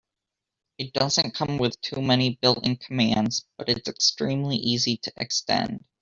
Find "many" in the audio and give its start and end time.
2.01-2.33